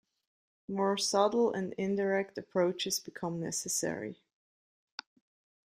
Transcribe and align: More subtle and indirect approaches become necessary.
More 0.67 0.97
subtle 0.97 1.53
and 1.53 1.73
indirect 1.73 2.35
approaches 2.35 2.99
become 2.99 3.39
necessary. 3.39 4.19